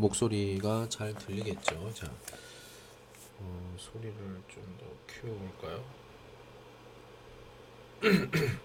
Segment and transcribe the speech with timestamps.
[0.00, 1.92] 목소리가 잘 들리겠죠?
[1.94, 2.10] 자,
[3.38, 4.14] 어, 소리를
[4.48, 5.84] 좀 더 키워볼까요?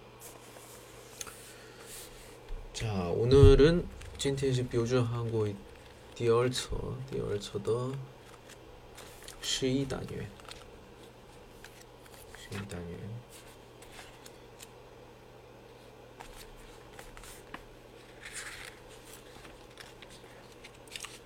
[2.74, 3.86] 자, 오늘은
[4.18, 5.48] 今天是标准韩国
[6.16, 6.76] 第二册
[7.10, 7.92] 第二册的
[9.42, 10.30] 十一单元
[12.38, 12.60] 十一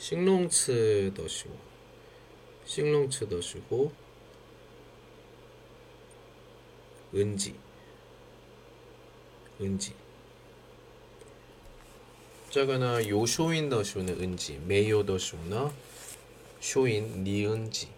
[0.00, 1.56] 싱롱츠 더시고
[2.66, 3.92] 싱롱츠 더시고
[7.14, 7.54] 은지
[9.60, 9.94] 은지
[12.50, 15.72] 자가나 요쇼인 더쇼는 은지 메요 더쇼나
[16.60, 17.88] 쇼인 니은지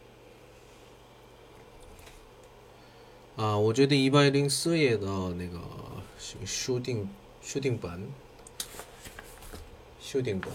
[3.36, 5.60] 啊，我觉得一百零四页的那个
[6.44, 7.08] 修订
[7.40, 8.10] 修订本，
[10.00, 10.52] 修订本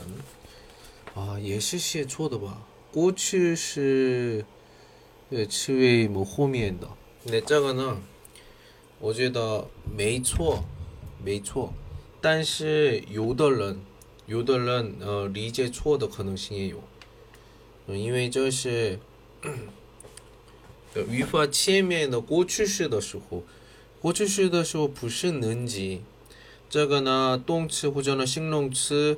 [1.13, 2.63] 啊，也是写错的吧？
[2.91, 4.45] 过去是
[5.29, 6.88] 呃词尾么后面的，
[7.23, 8.01] 那这个呢？
[8.99, 10.63] 我觉得没错，
[11.23, 11.73] 没错，
[12.21, 13.79] 但是有的人
[14.25, 16.83] 有的人呃理解错的可能性也有，
[17.88, 18.99] 嗯，因为这是。
[21.09, 23.41] 语法前面的过去式的时候，
[23.99, 26.03] 过去式的时候不是能级，
[26.69, 29.17] 这个呢动词或者呢形容词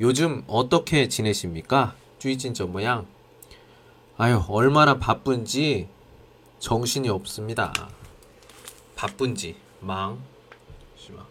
[0.00, 1.94] 요즘 어떻게 지내십니까?
[2.18, 3.06] 쭈이찐 저 모양.
[4.16, 5.88] 아유, 얼마나 바쁜지
[6.58, 7.72] 정신이 없습니다.
[8.96, 10.22] 바쁜지 망.
[10.96, 11.26] 잠시만.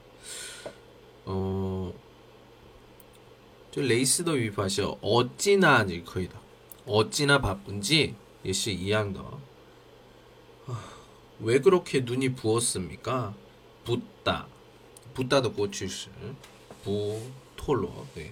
[1.26, 1.94] 어.
[3.72, 6.40] 저 레이스도 위파시어 어찌나 거의다.
[6.86, 8.16] 어찌나 바쁜지
[8.46, 9.40] 예시 이양더.
[10.68, 10.90] 아,
[11.40, 13.34] 왜 그렇게 눈이 부었습니까?
[13.84, 14.48] 붓다.
[15.16, 16.10] 붓다도 고추시.
[16.84, 17.20] 부
[17.56, 18.06] 톨로.
[18.14, 18.32] 네.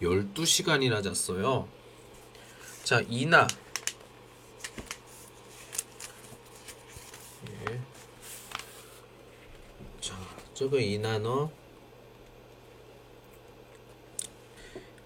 [0.00, 1.68] 12시간이나 잤어요
[2.84, 3.46] 자 이나
[7.68, 7.80] 예.
[10.00, 10.14] 자
[10.54, 11.50] 저거 이나너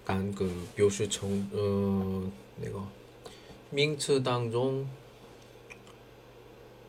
[0.05, 2.79] 干个表示成呃那个
[3.71, 4.87] 名词当中，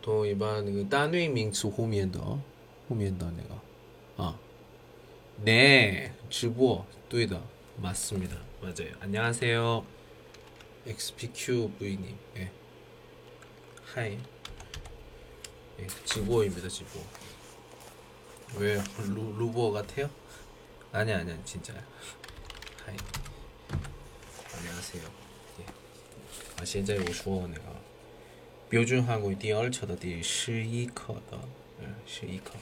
[0.02, 4.38] 同一般那个单位名词后面的后面的那个啊，
[5.42, 7.40] 네주보对的
[7.80, 9.84] 맞습니다맞아요안녕하세요
[10.86, 12.50] XPQ 부님 예.
[13.84, 14.18] 하이
[15.78, 17.00] 예, 지보입니다 지보
[18.58, 20.08] 왜 루, 루버 같아요?
[20.92, 21.84] 아니 아니 진짜야
[22.86, 22.96] 嗨，
[24.56, 25.02] 안녕하세 요。
[26.58, 27.62] 啊，现在我说那个
[28.70, 31.38] 标准韩国第二册的第十一课的，
[31.80, 32.52] 嗯，十一课。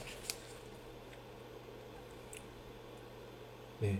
[3.79, 3.99] 네.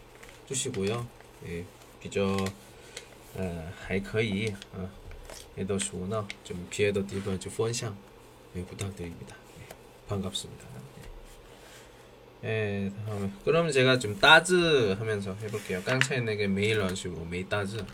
[0.50, 1.06] 주시고요.
[1.46, 1.64] 예,
[2.00, 2.36] 比较
[3.36, 4.88] 呃还可以 어,
[5.56, 7.96] 也都是呢좀 피해도 뒤로 좀 분享
[8.54, 9.36] 예, 부탁드립니다.
[9.60, 9.68] 예,
[10.08, 10.64] 반갑습니다.
[12.44, 15.82] 예, 다음에 그럼 제가 좀 따즈 하면서 해볼게요.
[15.82, 17.84] 깡차이에게 메일 하시고 메일 따즈.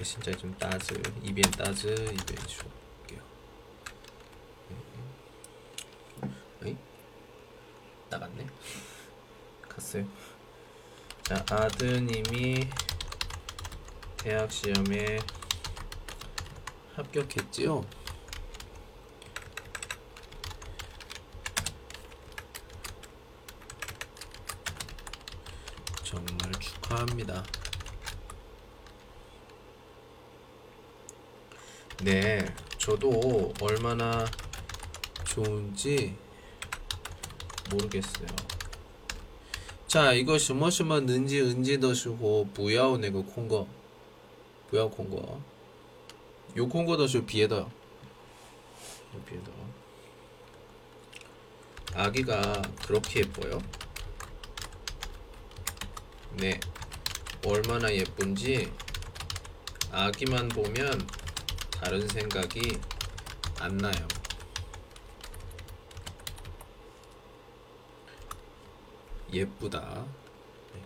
[0.00, 2.62] 예, 진짜 좀 따즈, 이변 따즈, 이변 주.
[8.12, 8.46] 나갔네.
[9.68, 10.06] 갔어요.
[11.27, 12.69] 자, 아드님이
[14.15, 15.19] 대학 시험에
[16.95, 17.85] 합격했지요?
[26.05, 27.43] 정말 축하합니다.
[32.03, 34.23] 네, 저도 얼마나
[35.25, 36.17] 좋은지
[37.69, 38.56] 모르겠어요.
[39.86, 43.66] 자, 이거 什么什么能지 은지 더시고 不要那个 콩거.
[44.70, 45.40] 不要 콩거.
[46.56, 47.70] 요 콩거 더시 비에더.
[49.26, 49.52] 비에더.
[51.94, 53.60] 아기가 그렇게 예뻐요?
[56.38, 56.58] 네.
[57.44, 58.72] 얼마나 예쁜지
[59.90, 61.06] 아기만 보면
[61.70, 62.78] 다른 생각이
[63.58, 64.15] 안 나요.
[69.31, 70.05] 예쁘다.
[70.73, 70.81] 네.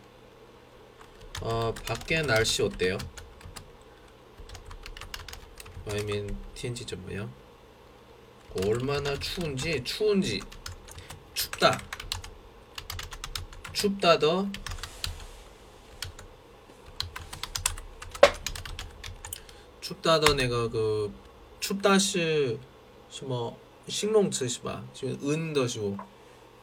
[1.41, 2.97] 어, 밖에 날씨 어때요?
[5.89, 7.27] I mean, TNG 점 뭐야?
[8.65, 10.41] 얼마나 추운지, 추운지,
[11.33, 11.79] 춥다.
[13.73, 14.47] 춥다 더
[19.79, 21.11] 춥다 더 내가 그
[21.59, 22.59] 춥다시
[23.23, 25.97] 뭐 식롱츠 시바 지금 은더시고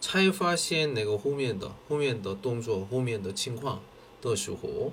[0.00, 3.80] 才发现那个后面的后面的动作后面的情况
[4.20, 4.92] 的时候，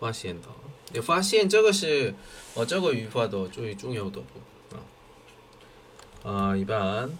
[0.00, 0.48] 发现的。
[0.92, 2.14] 你发现这个是
[2.54, 4.76] 哦，这个语法的最重要的部
[6.22, 7.10] 啊啊，一般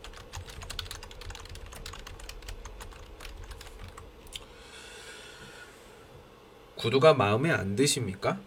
[6.80, 8.38] 구두가 마음에 안 드십니까?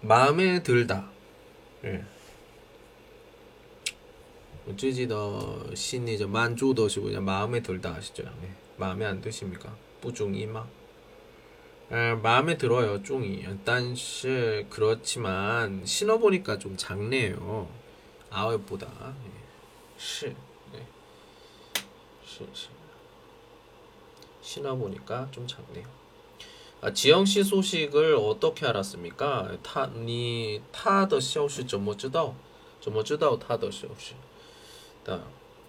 [0.00, 1.10] 마음에 들다.
[1.84, 2.04] 예.
[4.76, 8.24] 最近的心里就 만족도是 그냥 마음에 들다 하시죠.
[8.24, 8.50] 예.
[8.76, 9.72] 마음에 안 드십니까?
[10.00, 10.66] 不中意吗?
[11.88, 13.46] 아, 마음에 들어요, 쫑이.
[13.64, 17.68] 但是 그렇지만 신어보니까 좀 작네요.
[18.30, 18.88] 아웃보다.
[19.24, 19.46] 예.
[19.96, 20.34] 是.
[20.72, 20.84] 네.
[22.26, 22.68] 是是.
[24.42, 25.86] 신어보니까 좀 작네요.
[26.81, 29.57] 아, 지영 씨 소식을 어떻게 알았습니까?
[29.61, 32.35] 她，你，她的消息怎么知道？
[32.81, 34.15] 怎么知道她的消息.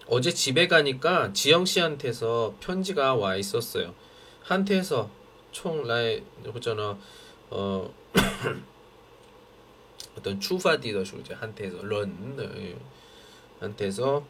[0.07, 3.93] 어제 집에 가니까 지영 씨한테서 편지가 와 있었어요.
[4.41, 5.09] 한테서
[5.51, 6.97] 从来 그잖아
[7.49, 7.93] 어
[10.17, 12.77] 어떤 出发地的时候 한테서 人 네, 예.
[13.59, 14.25] 한테서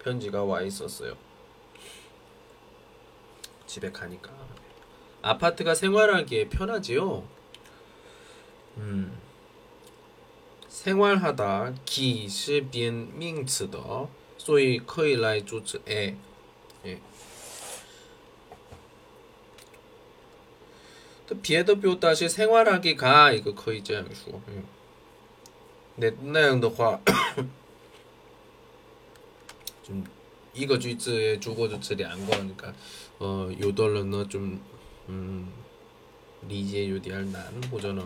[0.00, 1.16] 편지가 와 있었어요.
[3.66, 4.30] 집에 가니까.
[5.21, 7.23] 아파트가 생활하기에 편하지요.
[8.77, 9.17] 음.
[10.69, 14.07] 생활하다 기是编名词的
[14.37, 16.15] 所以可以来主词 예.
[21.41, 24.39] 别的表达是 생활하기가 이거 거의 这样说.
[24.49, 24.63] 예.
[25.95, 27.01] 那那样的话
[29.83, 30.05] 좀
[30.53, 32.73] 이거 句子 주거主词两个그러니까
[33.19, 34.61] 어 요덜러는 좀
[35.09, 35.51] 음,
[36.47, 38.03] 理解有点难或者呢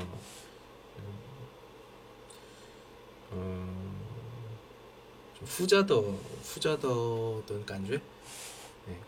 [3.34, 4.01] 음,
[5.38, 6.01] 좀 후자더
[6.44, 8.00] 후자더던 간주
[8.88, 9.00] 네.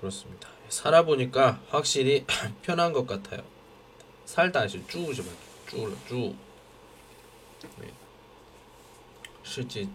[0.00, 0.48] 그렇습니다.
[0.68, 2.24] 살아보니까 확실히
[2.62, 3.42] 편한 것 같아요.
[4.24, 5.28] 살다 시 쭈우지 마,
[5.68, 6.34] 쭈 쭈.
[7.78, 7.92] 네.
[9.42, 9.86] 실제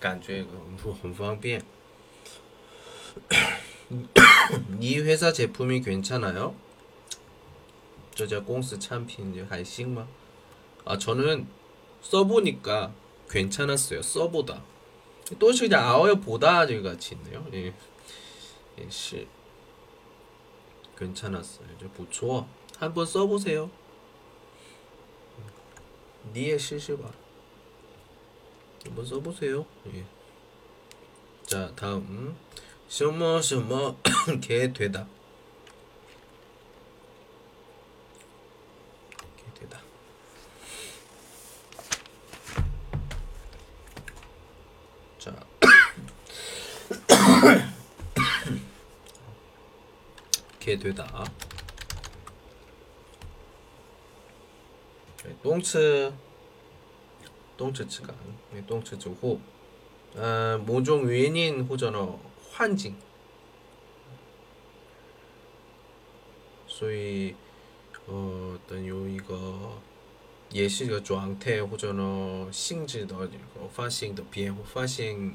[0.00, 0.44] 感觉
[0.82, 1.62] 很很方便。
[4.79, 6.55] 이 회사 제품이 괜찮아요?
[8.15, 10.05] 저자 공스 참핀 할싱마?
[10.85, 11.47] 아 저는
[12.01, 12.93] 써보니까
[13.29, 14.01] 괜찮았어요.
[14.01, 14.63] 써보다.
[15.39, 17.45] 또 그냥 아워요 보다 같이 있네요.
[17.53, 17.73] 예,
[18.79, 19.27] 예 시.
[20.97, 21.67] 괜찮았어요.
[21.75, 22.45] 이제 부초
[22.77, 23.69] 한번 써보세요.
[26.33, 27.09] 니에 시시바.
[28.85, 29.65] 한번 써보세요.
[29.93, 30.05] 예.
[31.43, 32.35] 자 다음
[32.92, 33.96] 什么什么
[34.40, 35.06] 개 되다.
[39.36, 39.80] 개 되다.
[45.18, 45.34] 자.
[50.58, 51.24] 개 되다.
[55.42, 56.12] 똥츠
[57.56, 58.14] 똥츠츠가
[58.66, 59.40] 똥츠즈호
[60.16, 62.18] 아, 모종 외인 호전어
[62.52, 62.94] 幻境，
[66.66, 67.34] 所以
[68.06, 69.72] 呃，等有一个
[70.50, 75.32] 也是一个状态或者呢性质的这个发现的变发现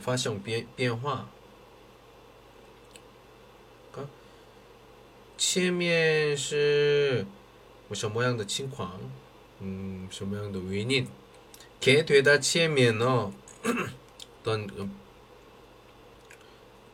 [0.00, 1.28] 发生变变化。
[5.36, 7.26] 前面是
[7.92, 8.98] 什么样的情况？
[9.60, 11.06] 嗯，什么样的原因？
[11.80, 13.32] 给对的前面呢？
[14.42, 14.90] 等。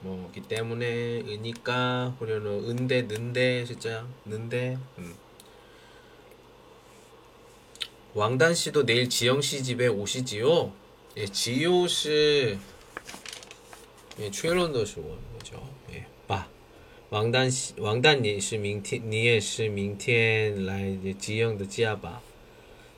[0.00, 5.14] 뭐기 때문에 으니까 혹은 은데 는데 진짜 는데 음.
[8.14, 10.72] 왕단 씨도 내일 지영 씨 집에 오시지요?
[11.16, 12.58] 예, 지효 씨,
[14.18, 16.48] 예, 确认的是我，죠 예, 爸，
[17.10, 22.20] 왕단 씨, 왕단 你是明天,你也是明天来 지영 的家吧?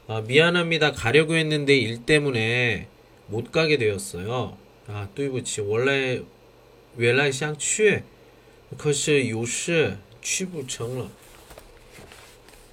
[0.07, 0.93] 아, 미안합니다.
[0.93, 2.89] 가려고 했는데 일 때문에
[3.29, 4.57] 못 가게 되었어요.
[4.89, 5.61] 아, 对不起.
[5.61, 6.23] 원래
[6.97, 8.03] 原来想去
[8.77, 11.11] 可是有事去不成了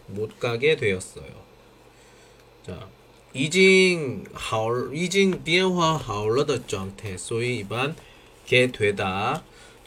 [0.07, 1.31] 못 가게 되었어요.
[2.65, 2.87] 자,
[3.33, 7.95] 已经好已经变化好了的状态所以一般
[8.45, 9.41] 게 되다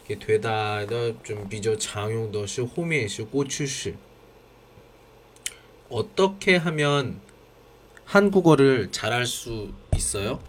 [0.07, 3.93] 게 되다的좀比较常用的是后面是过去式
[5.89, 7.21] 어떻게 하면
[8.03, 10.39] 한국어를 잘할 수 있어요?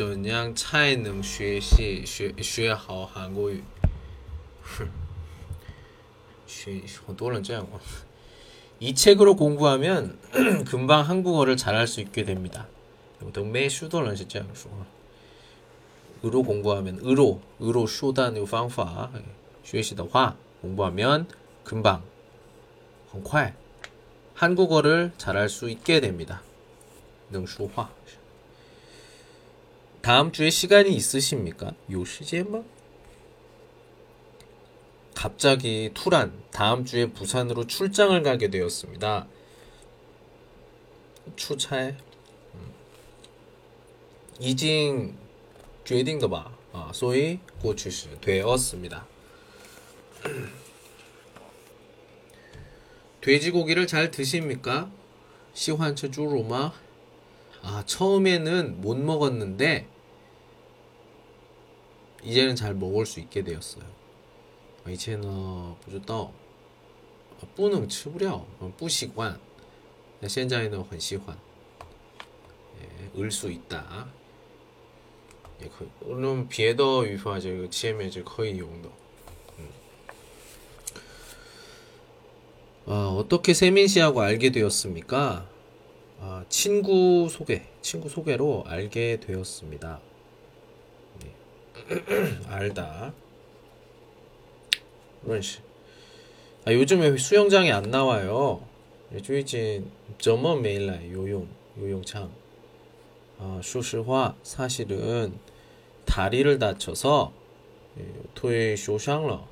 [0.00, 3.62] 怎样才能学习学学好韩国语？
[7.06, 7.66] 很多人这样
[8.78, 10.18] 이 책으로 공부하면
[10.66, 12.66] 금방 한국어를 잘할 수 있게 됩니다.
[13.32, 14.44] 동매 슈도는 진짜
[16.24, 19.10] 으로 공부하면 으로 으로 슈다는 방법
[19.62, 21.26] 学习的话 공부하면
[21.64, 22.02] 금방
[23.10, 23.54] 很快
[24.34, 26.42] 한국어를 잘할 수 있게 됩니다.
[27.30, 27.90] 能说话
[30.02, 31.74] 다음 주에 시간이 있으십니까?
[31.90, 32.64] 요 시제만?
[35.14, 39.26] 갑자기 투란 다음 주에 부산으로 출장을 가게 되었습니다.
[41.34, 41.96] 출차에
[44.38, 45.16] 이징
[45.84, 49.06] 决定的吧 아, 소위 고추시 되었습니다.
[53.22, 54.90] 돼지고기를 잘 드십니까?
[55.54, 56.72] 시환처 주로마
[57.62, 59.88] 아 처음에는 못 먹었는데
[62.22, 63.84] 이제는 잘 먹을 수 있게 되었어요.
[64.88, 66.30] 以前呢不知道
[67.56, 68.44] 不能吃不了
[68.76, 69.38] 不习惯
[70.28, 71.36] 现在呢很喜欢
[73.16, 74.06] 을수 있다
[75.60, 78.88] 也可以那么别的语法这个前面是可以用的
[82.88, 85.48] 아, 어떻게 세민 씨하고 알게 되었습니까?
[86.20, 90.00] 아, 친구 소개, 친구 소개로 알게 되었습니다.
[92.47, 93.13] 알다.
[95.25, 95.61] 이런 식.
[96.65, 98.61] 아, 요즘에 수영장에 안 나와요.
[99.13, 102.31] 요즘 점원 매일날 요용, 요용창.
[103.39, 105.37] 아, 쇼시화 사실은
[106.05, 107.33] 다리를 다쳐서
[107.99, 109.47] 예, 토에 쇼샹러.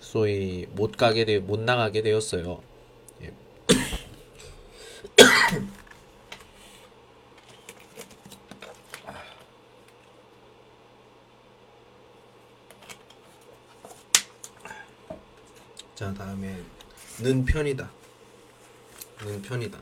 [0.00, 2.60] 소위 못 가게 되, 못 나가게 되었어요.
[3.22, 3.32] 예.
[16.01, 16.55] 자 다음에
[17.19, 17.89] 는 편이다.
[19.21, 19.77] 는 편이다.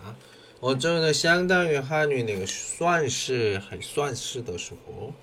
[0.59, 5.13] 我这个相当于汉语那个算是还算是的时候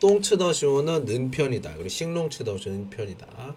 [0.00, 1.74] 动词的时候呢는 편이다.
[1.76, 3.54] 그리고 形容词的时候는 편이다.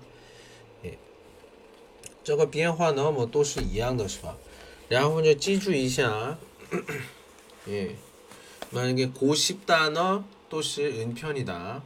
[2.24, 4.36] 这个变化呢么都是一样的是吧
[4.90, 6.40] 然后就记住一下
[7.68, 7.96] 예
[8.72, 11.82] 만약에 고십 단어 또시 은편이다.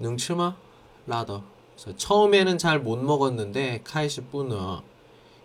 [0.00, 0.56] 능츠마
[1.06, 1.42] 라더.
[1.74, 4.82] 그래서 처음에는 잘 못 먹었는데 카이시 뿌너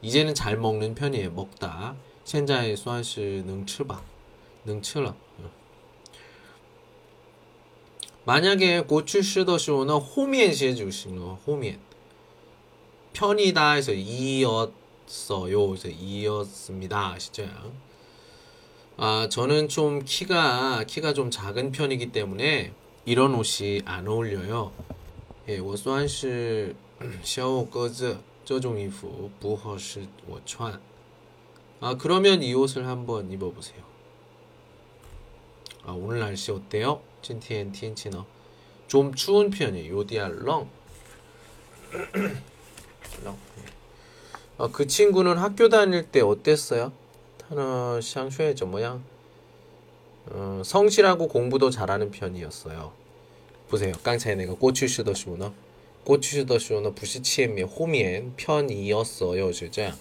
[0.02, 1.32] 이제는 잘 먹는 편이에요.
[1.32, 1.96] 먹다.
[2.26, 4.02] 현재 수완시 능츠바
[4.66, 5.16] 능츠러.
[8.26, 11.80] 만약에 고추 쓰더시오는 호미엔시 해주시는 거 호미엔.
[13.14, 15.68] 편이다 해서 이었어요.
[15.68, 17.14] 그래서 이었습니다.
[17.14, 17.48] 아시죠?
[18.98, 22.74] 아 저는 좀 키가 키가 좀 작은 편이기 때문에
[23.07, 24.73] 이런 옷이 안 어울려요.
[25.49, 26.75] 예, 我算是
[27.23, 30.81] 小个子这种衣服不合适我穿.
[31.81, 33.83] 아, 그러면 이 옷을 한번 입어 보세요.
[35.85, 37.01] 아, 오늘 날씨 어때요?
[37.21, 38.25] 今天天气呢?
[38.87, 39.93] 좀 추운 편이에요.
[39.99, 40.69] 요디아 렁.
[43.25, 43.37] 렁.
[44.59, 46.93] 아, 그 친구는 학교 다닐 때 어땠어요?
[47.39, 49.03] 他呢上学怎么样?
[50.31, 52.93] 어, 성실하고 공부도 잘하는 편이었어요.
[53.69, 53.93] 보세요.
[54.03, 55.53] 刚才 내가 꼬추슈더슈너
[56.05, 59.53] 꼬추슈더슈너 不是前面后面 편이었어요.
[59.53, 59.97] 是这样.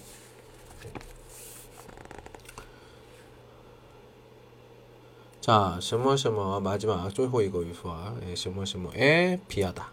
[5.40, 9.90] 자, 什么什么 마지막 最后一个语法什么什么에 비하다.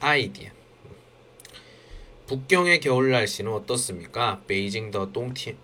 [0.00, 0.50] 아이디어
[2.26, 4.42] 북경의 겨울 날씨는 어떻습니까?
[4.46, 5.56] 베이징 더冬天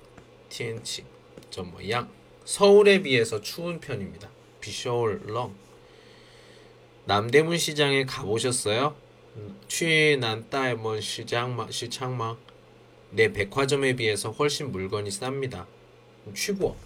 [0.49, 1.05] 天气
[1.51, 2.09] 저么样
[2.45, 4.31] 서울에 비해서 추운 편입니다.
[4.61, 5.55] 비쇼울 렁
[7.05, 8.97] 남대문 시장에 가보셨어요?
[9.69, 12.37] 去南大门시장 시장마
[13.11, 15.67] 내 백화점에 비해서 훨씬 물건이 쌉니다.
[16.35, 16.77] 취고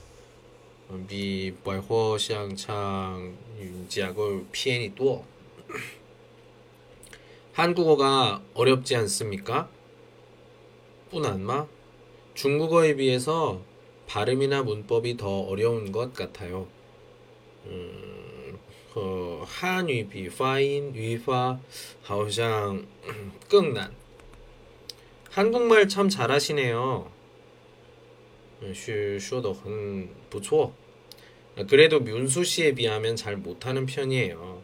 [1.09, 3.33] 비百货商场
[3.89, 5.25] 价格 便宜 多
[7.53, 9.69] 한국어가 어렵지 않습니까?
[11.11, 11.67] 뿐안마
[12.35, 13.61] 중국어에 비해서
[14.07, 16.67] 발음이나 문법이 더 어려운 것 같아요.
[17.67, 18.26] 음,
[18.97, 21.59] 和汉语比发音语法
[22.03, 22.85] 好像
[23.49, 23.93] 更难。
[25.31, 27.11] 한국말 참 잘하시네요.
[28.75, 30.75] 是说的很不错.
[31.69, 34.63] 그래도 윤수 씨에 비하면 잘 못하는 편이에요.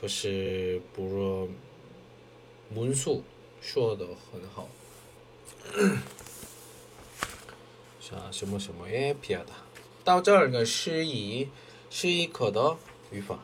[0.00, 1.50] 可是不如
[2.74, 3.22] 문수
[3.62, 4.68] 说的很好.
[8.00, 9.46] 자, 什么什么에 비하다.
[10.04, 11.48] 到这儿个诗仪
[11.93, 12.77] 十一课的
[13.11, 13.37] 语法，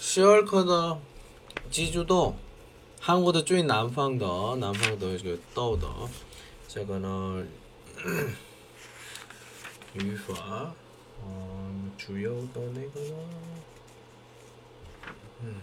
[0.00, 0.98] 十二课的
[1.70, 2.34] 记住的，
[3.00, 5.86] 韩国的最南方的南方的这个道的
[6.66, 7.46] 这个呢
[9.94, 10.74] 语法，
[11.24, 13.16] 嗯，主要的那个呢，
[15.42, 15.54] 嗯，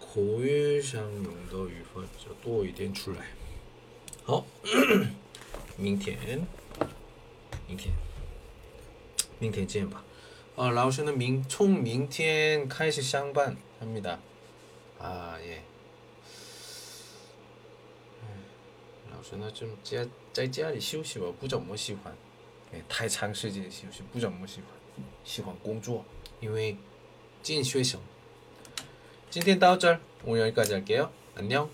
[0.00, 3.26] 口语上用的语法就多一点出来。
[4.24, 4.46] 好，
[5.76, 6.46] 明天，
[7.68, 7.92] 明天。
[9.41, 10.03] 明天见吧。
[10.55, 14.19] 어, 라오스는 민, 총明天 开始 상반 합니다.
[14.99, 15.61] 아, 예.
[19.17, 22.15] 老师呢 좀在在家里休息吧不怎么喜欢
[22.73, 24.65] 예, 太长时间休息不怎么喜欢
[25.23, 26.05] 喜欢工作
[26.39, 26.77] 因为
[27.41, 27.99] 进学生
[29.29, 31.69] 今天到这儿我们여기까지 할게요 안녕